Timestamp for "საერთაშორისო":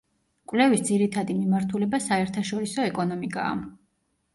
2.09-2.91